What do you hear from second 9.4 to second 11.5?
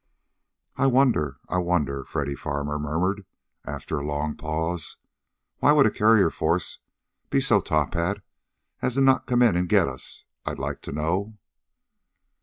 in and get us, I'd like to know?"